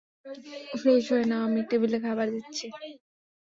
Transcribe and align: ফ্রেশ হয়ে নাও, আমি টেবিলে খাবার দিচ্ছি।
ফ্রেশ 0.73 1.05
হয়ে 1.11 1.25
নাও, 1.29 1.41
আমি 1.47 1.61
টেবিলে 1.69 1.97
খাবার 2.05 2.27
দিচ্ছি। 2.35 2.65